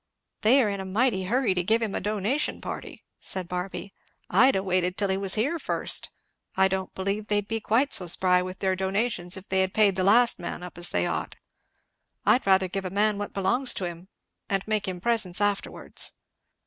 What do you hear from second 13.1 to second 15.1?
what belongs to him, and make him